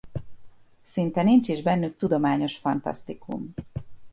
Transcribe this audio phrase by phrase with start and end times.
[0.81, 3.53] Szinte nincs is bennük tudományos fantasztikum.